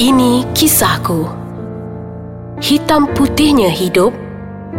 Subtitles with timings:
[0.00, 1.28] Ini kisahku.
[2.64, 4.16] Hitam putihnya hidup.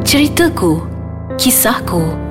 [0.02, 0.82] Ceritaku.
[1.38, 2.23] Kisahku.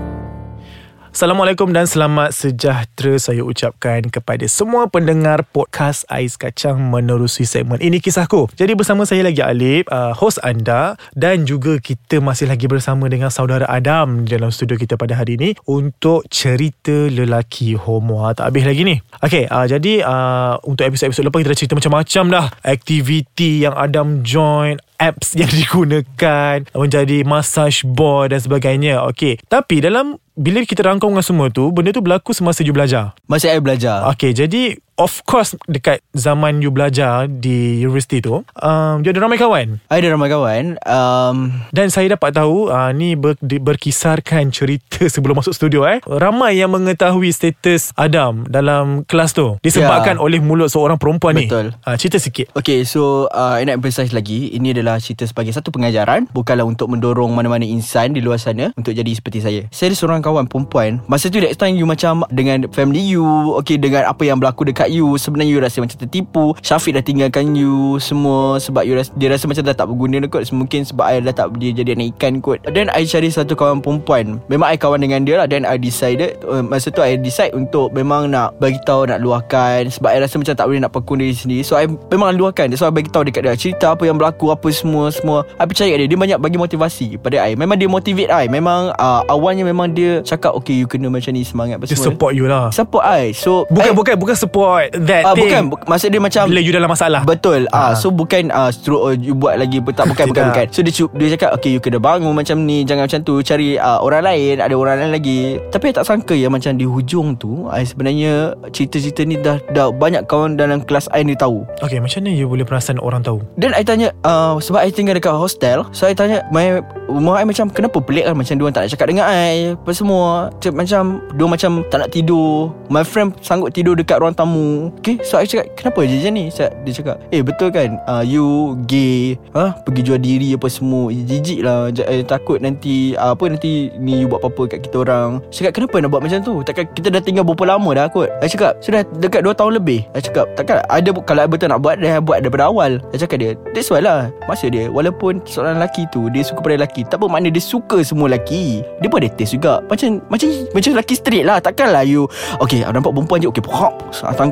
[1.12, 8.00] Assalamualaikum dan selamat sejahtera saya ucapkan kepada semua pendengar podcast Ais Kacang menerusi segmen ini
[8.00, 8.48] kisahku.
[8.56, 13.28] Jadi bersama saya lagi Alip, uh, host anda dan juga kita masih lagi bersama dengan
[13.28, 18.24] saudara Adam dalam studio kita pada hari ini untuk cerita lelaki homo.
[18.24, 18.96] Ha, tak habis lagi ni.
[19.20, 22.46] Okay, uh, jadi uh, untuk episod-episod lepas kita dah cerita macam-macam dah.
[22.64, 29.02] Aktiviti yang Adam join, apps yang digunakan menjadi massage board dan sebagainya.
[29.10, 29.42] Okey.
[29.50, 33.12] Tapi dalam bila kita rangkum dengan semua tu, benda tu berlaku semasa you belajar.
[33.26, 34.06] Masa saya belajar.
[34.14, 39.34] Okey, jadi of course dekat zaman you belajar di universiti tu, um, you ada ramai
[39.34, 39.82] kawan.
[39.90, 40.78] Ada ramai kawan.
[40.86, 41.36] Um,
[41.74, 45.98] Dan saya dapat tahu uh, ni ber, di, berkisarkan cerita sebelum masuk studio eh.
[46.06, 50.20] Ramai yang mengetahui status Adam dalam kelas tu disebabkan Ya.
[50.20, 51.74] oleh mulut seorang perempuan Betul.
[51.74, 51.82] ni.
[51.82, 52.52] Uh, cerita sikit.
[52.54, 56.92] Okay so uh, I nak emphasize lagi Ini adalah cerita sebagai satu pengajaran Bukanlah untuk
[56.92, 61.00] mendorong mana-mana insan di luar sana Untuk jadi seperti saya Saya ada seorang kawan perempuan
[61.08, 63.24] Masa tu that time you macam Dengan family you
[63.64, 67.56] Okay dengan apa yang berlaku dekat you Sebenarnya you rasa macam tertipu Syafiq dah tinggalkan
[67.56, 71.04] you Semua Sebab you rasa, dia rasa macam dah tak berguna dah kot Mungkin sebab
[71.08, 72.60] I dah tak dia jadi anak ikan kot.
[72.68, 74.38] Then I cari satu kawan perempuan.
[74.46, 77.90] Memang I kawan dengan dia lah Then I decided uh, Masa tu I decide untuk
[77.96, 81.32] Memang nak bagi tahu Nak luahkan Sebab I rasa macam tak boleh nak pekun diri
[81.32, 81.62] sendiri.
[81.64, 84.68] So I memang luahkan So I bagi tahu dekat dia Cerita apa yang berlaku Apa
[84.74, 85.46] semua Semua.
[85.56, 87.56] I percaya dia Dia banyak bagi motivasi pada I.
[87.56, 91.44] Memang dia motivate I Memang uh, awalnya memang dia Cakap okay you kena macam ni
[91.46, 92.12] Semangat Dia semua.
[92.12, 92.68] support you lah.
[92.74, 93.32] Support I.
[93.32, 95.48] So Bukan I, bukan bukan support that Ah thing.
[95.48, 97.22] bukan bu- maksud dia macam Bila you dalam masalah.
[97.22, 97.90] Betul Ah.
[97.90, 100.66] ah so bukan ah stroke oh, you buat lagi tak bukan bukan bukan.
[100.70, 103.98] So dia dia cakap okay you kena bangun macam ni jangan macam tu cari ah,
[103.98, 105.40] orang lain ada orang lain lagi.
[105.68, 109.90] Tapi I tak sangka ya macam di hujung tu I sebenarnya cerita-cerita ni dah dah
[109.90, 111.64] banyak kawan dalam kelas I ni tahu.
[111.80, 113.42] Okay macam mana you boleh perasan orang tahu?
[113.58, 116.78] Dan I tanya uh, Sebab I tinggal dekat hostel So I tanya my,
[117.10, 120.54] Rumah I macam Kenapa pelik kan Macam diorang tak nak cakap dengan I Apa semua
[120.70, 121.02] Macam
[121.34, 124.61] Diorang macam tak nak tidur My friend sanggup tidur dekat ruang tamu
[124.96, 126.48] Okay So I cakap Kenapa je ni?
[126.48, 127.98] Saya- Dia cakap Eh betul kan?
[128.04, 128.46] Uh, You
[128.84, 129.74] gay ha?
[129.82, 131.90] Pergi jual diri apa semua Jijik lah.
[131.90, 135.42] J- eh, Takut nanti uh, Apa nanti Ni you buat apa-apa kat kita orang.
[135.48, 136.54] Saya cakap kenapa nak buat macam tu?
[136.62, 138.28] Takkan kita dah tinggal berapa lama dah kot?
[138.40, 140.06] I cakap Sudah dekat 2 tahun lebih.
[140.12, 143.02] I cakap Takkan ada Kalau betul nak buat Dah buat daripada awal.
[143.10, 144.30] I cakap dia That's why lah.
[144.46, 148.30] Maksud dia Walaupun seorang lelaki tu Dia suka pada lelaki Tak bermakna dia suka semua
[148.30, 148.80] lelaki.
[149.00, 149.82] Dia pun ada taste juga.
[149.86, 151.58] Macam Macam macam lelaki straight lah.
[151.58, 152.24] Takkanlah you
[152.60, 153.92] Okay nampak perempuan je Okay pop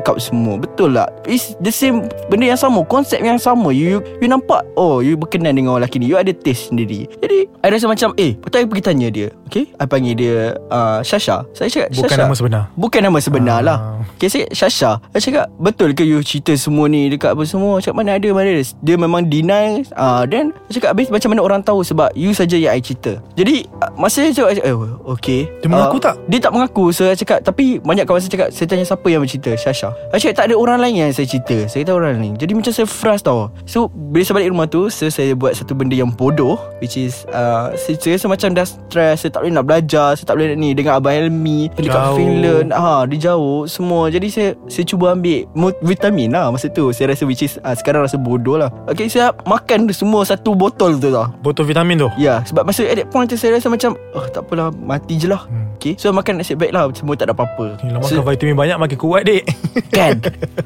[0.01, 0.57] Tangkap semua.
[0.57, 3.69] Betul lah It's the same Benda yang sama Konsep yang sama.
[3.69, 6.09] You you, nampak Oh you berkenan dengan orang lelaki ni.
[6.09, 7.05] You ada taste sendiri.
[7.21, 10.35] Jadi I rasa macam Eh Betul I pergi tanya dia Okay I panggil dia
[10.71, 11.43] uh, Shasha.
[11.51, 12.23] Saya cakap Bukan Shasha.
[12.23, 12.63] nama sebenar.
[12.71, 13.65] Bukan nama sebenar Ah.
[13.67, 13.79] lah.
[14.15, 15.03] Okay saya Shasha.
[15.11, 17.83] Saya cakap Betul ke you cerita semua ni Dekat apa semua?
[17.83, 18.63] Cakap mana ada mana ada.
[18.79, 22.55] Dia memang deny uh, Then Saya cakap habis macam mana orang tahu Sebab you saja
[22.55, 23.19] yang I cerita?
[23.35, 24.71] Jadi uh, Masa saya cakap eh,
[25.11, 26.15] Okay Dia mengaku tak?
[26.31, 26.95] Dia tak mengaku.
[26.95, 29.51] So saya cakap Tapi banyak kawan saya cakap Saya tanya siapa yang bercerita?
[29.59, 29.91] Shasha.
[30.15, 31.67] Saya cakap tak ada orang lain yang saya cerita.
[31.67, 32.33] Saya tahu orang lain.
[32.39, 33.51] Jadi macam saya frust tau.
[33.67, 37.27] So bila saya balik rumah tu So saya buat satu benda yang bodoh Which is
[37.35, 40.53] uh, saya, saya rasa macam dah stress Saya tak boleh nak belajar Saya tak boleh
[40.53, 42.15] nak ni Dengan Abang Helmi Dekat Jauh.
[42.15, 45.49] Finland ha, Dia jauh Semua Jadi saya Saya cuba ambil
[45.81, 49.33] Vitamin lah Masa tu Saya rasa which is uh, Sekarang rasa bodoh lah Okay saya
[49.43, 52.09] makan semua Satu botol tu tau Botol vitamin tu.
[52.15, 55.25] Ya sebab masa at that point tu Saya rasa macam Oh tak apalah Mati je
[55.25, 55.73] lah Hmm.
[55.75, 58.77] Okay So makan nasib baik lah Semua tak ada apa-apa Yelah, so, makan vitamin banyak
[58.77, 59.43] makin kuat dek.
[59.89, 60.21] Kan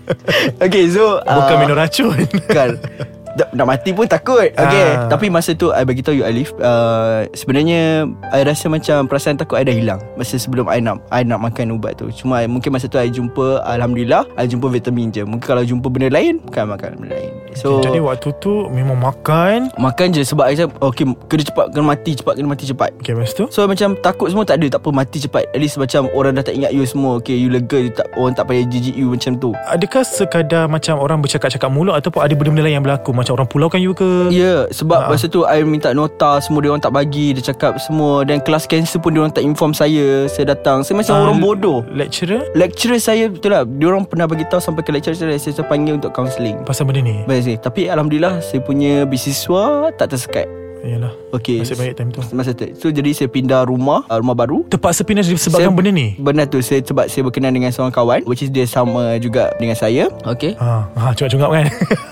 [0.66, 2.20] Okay so Bukan uh, minum racun.
[2.48, 2.76] Kan
[3.36, 4.48] nak, mati pun takut.
[4.56, 4.88] Okay.
[4.96, 5.12] Ah.
[5.12, 9.60] Tapi masa tu I bagi tahu you Alif uh, Sebenarnya I rasa macam Perasaan takut
[9.60, 12.08] I dah hilang Masa sebelum I nak I nak makan ubat tu.
[12.16, 15.28] Cuma I, mungkin masa tu I jumpa Alhamdulillah I jumpa vitamin je.
[15.28, 19.72] Mungkin kalau jumpa benda lain Bukan makan benda lain So Jadi waktu tu memang makan.
[19.80, 23.32] Makan je sebab cakap Okay kena cepat Kena mati cepat Kena mati cepat Okay lepas
[23.32, 23.48] tu.
[23.48, 26.44] So macam takut semua tak ada Tak apa mati cepat At least macam Orang dah
[26.44, 29.40] tak ingat you semua Okay you lega you tak, Orang tak payah jijik you macam
[29.40, 33.48] tu Adakah sekadar macam orang bercakap-cakap mulut ataupun ada benda-benda lain yang berlaku macam orang
[33.48, 34.30] pulaukan you ke?
[34.30, 35.12] Ya yeah, Sebab Ha.
[35.12, 38.68] masa tu I minta nota Semua dia orang tak bagi Dia cakap semua Dan kelas
[38.68, 42.42] cancer pun Dia orang tak inform saya Saya datang Saya macam Ah, orang bodoh Lecturer
[42.52, 45.98] Lecturer saya Betul lah Dia orang pernah bagi tahu Sampai ke lecturer saya Saya, panggil
[45.98, 47.22] untuk counselling pasal benda ni.
[47.46, 50.50] Sih Tapi Alhamdulillah Saya punya beasiswa Tak tersekat
[50.86, 51.10] Yalah.
[51.34, 52.22] Okay Nasib baik time tu.
[52.30, 55.90] Masa tu So jadi saya pindah rumah uh, Rumah baru Terpaksa pindah disebabkan Saya- benda
[55.90, 56.14] ni.
[56.14, 59.74] Benar tu saya, Sebab saya berkenan dengan seorang kawan Which is dia sama juga dengan
[59.74, 61.66] saya Okay Ha, ha cungap-cungap kan.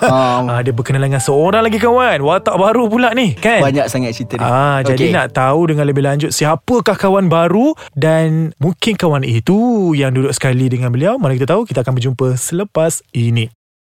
[0.10, 2.18] um, ha, dia berkenalan dengan seorang lagi kawan.
[2.20, 3.62] Watak baru pula ni, kan?
[3.62, 4.98] Banyak sangat cerita Ah, okay.
[4.98, 10.34] jadi nak tahu dengan lebih lanjut siapakah kawan baru dan mungkin kawan itu yang duduk
[10.34, 11.16] sekali dengan beliau.
[11.16, 13.54] Mana kita tahu kita akan berjumpa selepas ini.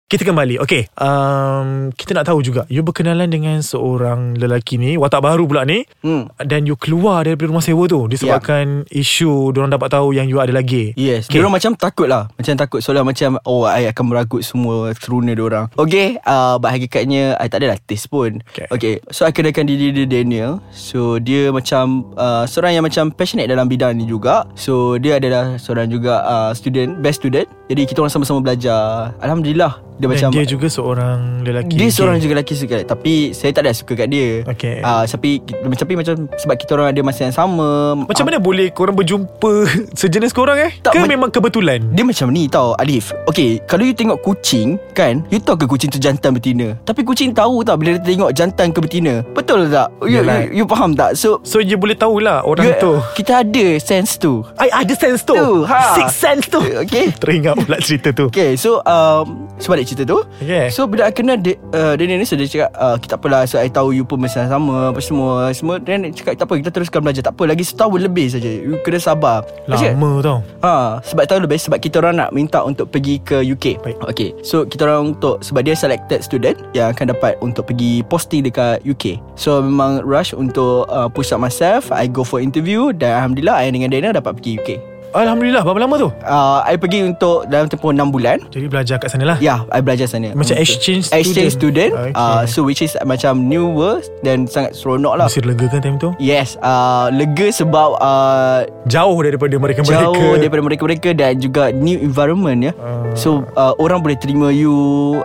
[0.09, 5.21] Kita kembali Okay um, Kita nak tahu juga You berkenalan dengan seorang lelaki ni Watak
[5.21, 6.33] baru pula ni Hmm.
[6.41, 10.57] Dan you keluar daripada rumah sewa tu Disebabkan isu Diorang dapat tahu Yang you ada
[10.57, 10.97] lagi.
[10.97, 11.37] Yes Okay.
[11.37, 12.33] Diorang macam takut lah.
[12.41, 15.69] Macam takut Soalnya macam Oh I akan meragut semua Teruna diorang.
[15.77, 18.41] Okay uh, But hakikatnya I tak adalah taste pun.
[18.49, 18.65] Okay.
[18.73, 20.65] okay So I kenalkan diri dia Daniel.
[20.73, 24.49] So dia macam uh, Seorang yang macam Passionate dalam bidang ni juga.
[24.57, 27.45] So dia adalah Seorang juga uh, Student Best student.
[27.69, 29.13] Jadi kita orang sama-sama belajar.
[29.21, 31.91] Alhamdulillah Dia Dan macam dia juga seorang lelaki Dia gay.
[31.91, 34.47] seorang juga lelaki suka Tapi saya tak ada suka kat dia.
[34.47, 34.79] Okay.
[34.79, 35.43] uh, Tapi
[35.75, 39.67] Tapi macam Sebab kita orang ada masa yang sama Macam mana boleh korang berjumpa
[40.01, 40.79] Sejenis korang eh?
[40.79, 41.83] Tak, Ke men- memang kebetulan?
[41.91, 43.11] Dia macam ni tau Alif.
[43.27, 45.27] Okay Kalau you tengok kucing Kan?
[45.29, 46.79] You tahu ke kucing tu jantan betina?
[46.87, 49.27] Tapi kucing tahu tau Bila dia tengok jantan ke betina.
[49.29, 49.91] Betul tak?
[50.01, 50.47] You, Yalah.
[50.47, 51.19] you, you faham tak?
[51.19, 52.93] So So you boleh tahulah Orang you, tu.
[53.15, 54.47] Kita ada sense tu.
[54.55, 55.99] I ada sense tu, Tu, ha.
[55.99, 56.63] Six sense tu.
[56.63, 58.31] Okay Teringat pula cerita tu.
[58.31, 60.69] Okay so um, Sebalik cerita tu Okay.
[60.69, 63.57] So bila I kenal dia, uh, Daniel ni So dia cakap uh, Kita apalah So
[63.59, 66.55] I tahu you pun masa yang sama Apa semua Semua Dan dia cakap tak apa
[66.63, 70.11] Kita teruskan belajar Tak apa lagi setahun lebih saja You kena sabar Dia cakap, Lama
[70.23, 73.79] tau Ha, sebab tahu lebih sebab kita orang nak minta untuk pergi ke UK.
[73.85, 73.97] Baik.
[74.11, 74.31] Okay.
[74.43, 78.83] So kita orang untuk sebab dia selected student yang akan dapat untuk pergi posting dekat
[78.83, 79.23] UK.
[79.39, 81.93] So memang rush untuk uh, push up myself.
[81.95, 84.71] I go for interview dan alhamdulillah I dengan Dana dapat pergi UK.
[85.15, 88.43] Alhamdulillah Berapa lama tu Uh, I pergi untuk dalam tempoh 6 bulan.
[88.53, 90.35] Jadi belajar kat sana lah Ya, yeah, I belajar sana.
[90.37, 91.21] Macam Untuk- exchange student.
[91.25, 91.91] Exchange student.
[91.95, 92.13] Okay.
[92.13, 95.27] Uh, so which is macam new world dan sangat seronok lah.
[95.31, 100.63] Mesti lega kan time tu Yes, uh, lega sebab uh, Jauh daripada mereka-mereka jauh daripada
[100.65, 102.73] mereka-mereka dan juga new environment ya.
[102.81, 103.05] Ah.
[103.15, 104.75] So uh, orang boleh terima you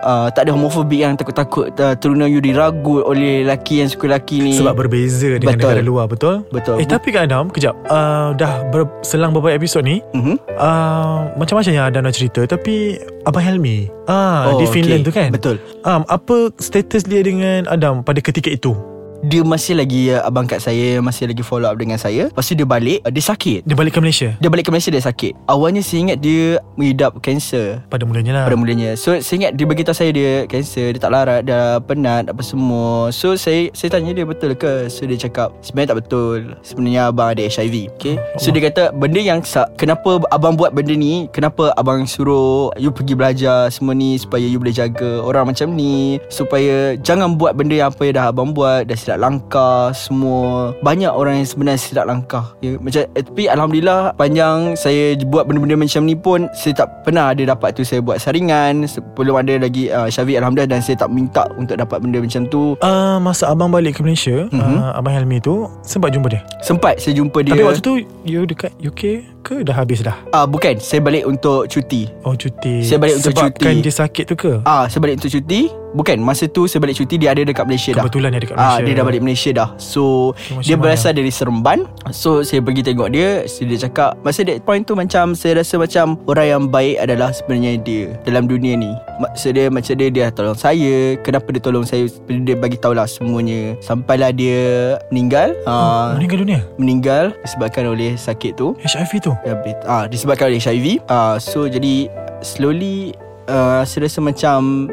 [0.04, 4.40] uh, tak ada homofobik yang takut-takut uh, teruna you diragut oleh lelaki yang suka lelaki
[4.40, 4.52] ni.
[4.56, 5.60] Sebab berbeza dengan Betul.
[5.60, 6.78] negara luar Betul Betul.
[6.80, 10.36] Eh tapi Kak Adam Kejap uh, Dah berselang beberapa episod ni Mhm.
[10.54, 15.08] uh, Macam-macam yang Adam nak cerita Tapi Abang Helmi ah, Oh, Di Finland okay.
[15.08, 15.56] tu kan Betul.
[15.82, 18.76] um, Apa status dia dengan Adam Pada ketika itu
[19.24, 22.28] Dia masih lagi uh, abang kat saya masih lagi follow up dengan saya.
[22.28, 23.64] Lepas tu dia balik, uh, dia sakit.
[23.64, 25.32] Dia balik ke Malaysia Dia balik ke Malaysia dia sakit.
[25.48, 27.80] Awalnya saya ingat dia mengidap kanser.
[27.88, 31.12] Pada mulanya lah pada mulanya So saya ingat dia beritahu saya dia Kanser Dia tak
[31.14, 35.50] larat Dah penat Apa semua So saya saya tanya dia betul ke So dia cakap
[35.64, 39.40] Sebenarnya tak betul Sebenarnya abang ada HIV Okay So dia kata Benda yang
[39.78, 44.60] Kenapa abang buat benda ni Kenapa abang suruh You pergi belajar Semua ni Supaya you
[44.60, 48.86] boleh jaga Orang macam ni Supaya Jangan buat benda yang Apa yang dah abang buat
[48.86, 50.72] Dah silap langkah Semua.
[50.80, 52.54] Banyak orang yang sebenarnya Silap langkah.
[52.58, 57.30] Ya, Macam eh, Tapi Alhamdulillah Panjang saya buat benda-benda macam ni pun Saya tak pernah
[57.30, 57.82] ada dapat tu.
[57.82, 61.98] Saya buat saringan Belum ada lagi uh, Syafiq Alhamdulillah Dan saya tak minta Untuk dapat
[61.98, 62.78] benda macam tu.
[62.78, 64.76] Uh, Masa abang balik ke Malaysia Mhm.
[64.76, 66.42] uh, Abang Helmi tu Sempat jumpa dia?
[66.60, 67.52] Sempat saya jumpa dia.
[67.52, 70.16] Tapi waktu tu You dekat UK Ke dah habis dah?
[70.32, 70.80] Uh, Bukan.
[70.80, 72.08] Saya balik untuk cuti.
[72.24, 72.80] Oh cuti.
[72.80, 73.84] Saya balik untuk Sebabkan cuti.
[73.84, 74.52] dia sakit tu ke?
[74.64, 75.68] Ah, Saya balik untuk cuti.
[75.92, 76.16] Bukan.
[76.18, 78.02] Masa tu saya balik cuti Dia ada dekat Malaysia dah.
[78.02, 78.82] Kebetulan dia dekat Ah, Malaysia.
[78.82, 79.68] dia dah balik Malaysia dah.
[79.76, 80.02] So
[80.32, 80.82] Okay, macam Dia mana?
[80.82, 81.78] berasal dari Seremban.
[82.08, 83.28] So saya pergi tengok dia.
[83.44, 87.28] So, Dia cakap Masa that point tu macam Saya rasa macam Orang yang baik adalah
[87.30, 88.90] Sebenarnya dia Dalam dunia ni
[89.20, 91.14] Maksud dia Macam dia Dia tolong saya.
[91.22, 92.08] Kenapa dia tolong saya?
[92.26, 93.78] Dia bagi tahulah semuanya.
[93.78, 95.54] Sampailah dia Meninggal.
[95.66, 96.60] Ah, Meninggal dunia?
[96.80, 98.74] Meninggal Disebabkan oleh sakit tu.
[98.82, 99.32] HIV tu?
[99.46, 102.10] Diabetes ah, Disebabkan oleh HIV ah, So jadi
[102.44, 103.14] Slowly
[103.48, 104.88] uh, Saya rasa macam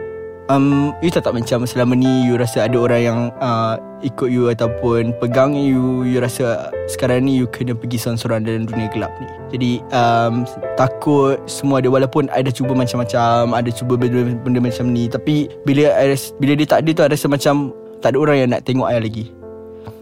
[0.51, 4.51] um, You tak tak macam Selama ni You rasa ada orang yang uh, Ikut you
[4.51, 9.27] Ataupun Pegang you You rasa Sekarang ni you kena pergi Seorang-seorang dalam dunia gelap ni.
[9.55, 10.43] Jadi um,
[10.75, 15.47] Takut Semua ada Walaupun I dah cuba macam-macam Ada cuba benda, benda macam ni Tapi
[15.63, 17.71] Bila I ras- Bila dia tak ada tu I rasa macam
[18.03, 19.40] Tak ada orang yang nak tengok I lagi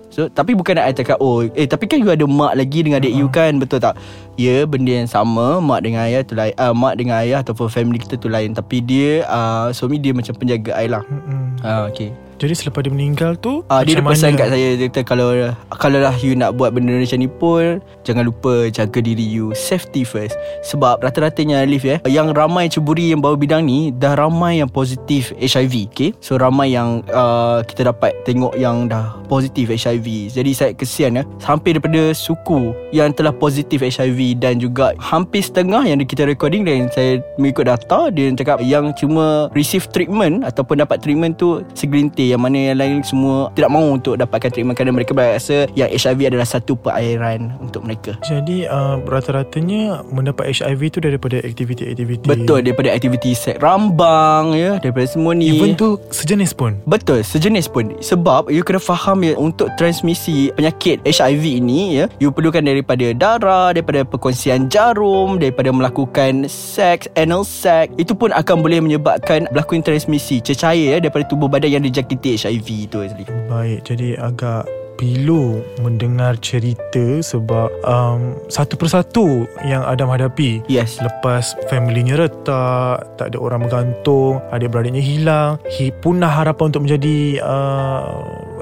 [0.10, 2.98] So tapi bukan nak I cakap Oh eh tapi kan you ada mak lagi Dengan
[2.98, 3.62] adik you kan?
[3.62, 3.94] Betul tak?
[4.42, 8.02] Ya benda yang sama Mak dengan ayah tu lain uh, Mak dengan ayah Ataupun family
[8.02, 8.58] kita tu lain.
[8.58, 11.06] Tapi dia uh, Suami dia macam penjaga I lah.
[11.06, 11.62] Mm-mm.
[11.62, 14.40] uh, Okay Jadi selepas dia meninggal tu Ah, dia ada pesan mana?
[14.42, 15.30] kat saya Dia kata kalau
[15.76, 20.08] Kalau lah you nak buat benda macam ni pun Jangan lupa jaga diri you Safety
[20.08, 20.40] first.
[20.64, 25.36] Sebab rata-ratanya Alif ya Yang ramai ceburi yang bawa bidang ni Dah ramai yang positif
[25.36, 30.72] HIV Okay So ramai yang uh, Kita dapat tengok yang dah positif HIV Jadi saya
[30.74, 36.26] kesian ya Hampir daripada suku Yang telah positif HIV Dan juga hampir setengah yang kita
[36.26, 41.62] recording Dan saya mengikut data Dia cakap yang cuma receive treatment Ataupun dapat treatment tu
[41.78, 46.02] Segelintir Yang mana yang lain semua Tidak mahu untuk dapatkan treatment Kerana mereka rasa Yang
[46.02, 48.18] HIV adalah satu perairan Untuk mereka.
[48.26, 52.26] Jadi uh, rata-ratanya mendapat HIV tu daripada aktiviti-aktiviti.
[52.26, 55.52] Betul Daripada aktiviti seks rambang ya Daripada semua ni.
[55.52, 56.80] Even tu sejenis pun.
[56.88, 57.94] Betul, sejenis pun.
[58.00, 63.72] Sebab you kena faham ya Untuk transmisi penyakit HIV ini ya You perlukan daripada darah
[63.72, 70.44] Daripada perkongsian jarum Daripada melakukan seks Anal sex Itu pun akan boleh menyebabkan Berlaku transmisi
[70.44, 76.36] Cecair ya Daripada tubuh badan yang dijangkiti HIV itu Azli Baik, jadi agak pilu mendengar
[76.44, 80.60] cerita sebab um, satu persatu yang Adam hadapi.
[80.68, 87.40] Yes Lepas familynya retak, tak ada orang bergantung, adik-beradiknya hilang, hi, punah harapan untuk menjadi
[87.40, 88.12] uh,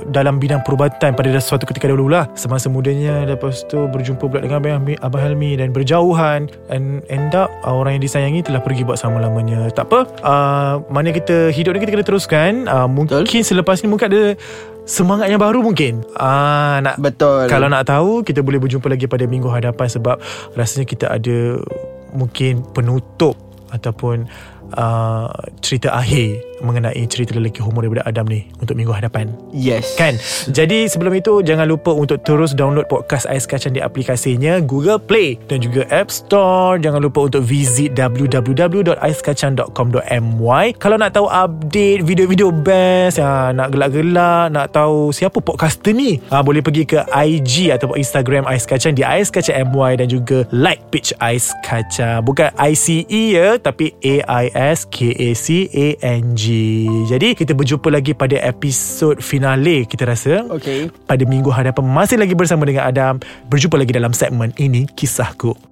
[0.07, 4.63] dalam bidang perubatan pada suatu ketika dahulu lah semasa mudanya lepas tu berjumpa pula dengan
[4.63, 6.47] Abang Helmi, Abang Helmi dan berjauhan.
[6.71, 9.99] And end up uh, orang yang disayangi telah pergi buat selama-lamanya tak apa.
[10.23, 12.51] Uh, mana kita hidup ni kita kena teruskan.
[12.65, 14.23] Uh, mungkin selepas ni mungkin ada
[14.87, 16.01] semangat yang baru mungkin.
[16.15, 17.51] Uh, nak Betul.
[17.51, 20.15] kalau nak tahu kita boleh berjumpa lagi pada minggu hadapan sebab
[20.55, 21.59] rasanya kita ada
[22.15, 23.35] mungkin penutup
[23.67, 24.27] ataupun
[24.75, 25.31] uh,
[25.63, 29.29] cerita akhir mengenai cerita lelaki homo daripada Adam ni untuk minggu hadapan.
[29.53, 30.17] Yes Kan?
[30.49, 35.37] Jadi sebelum itu jangan lupa untuk terus download podcast Ais Kacang di aplikasinya Google Play
[35.49, 36.79] dan juga App Store.
[36.81, 44.71] Jangan lupa untuk visit www.aiskacang.com.my Kalau nak tahu update video-video best, ya, nak gelak-gelak, nak
[44.73, 49.29] tahu siapa podcaster ni, ha, boleh pergi ke IG atau Instagram Ais Kacang di Ais
[49.29, 52.25] Kacang MY dan juga like page Ais Kacang.
[52.25, 53.93] Bukan ICE ya, tapi
[54.57, 56.43] A-I-S-K-A-C-A-N-G.
[57.05, 60.49] Jadi kita berjumpa lagi pada episod finale kita rasa.
[60.49, 63.21] Okay pada minggu hadapan masih lagi bersama dengan Adam.
[63.47, 65.66] Berjumpa lagi dalam segmen ini kisahku